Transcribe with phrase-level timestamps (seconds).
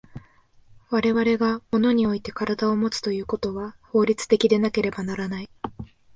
[0.89, 5.49] 我々が物において身体をもつということは法律的でなければならない。